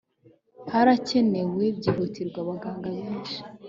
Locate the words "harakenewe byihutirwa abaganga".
0.71-2.87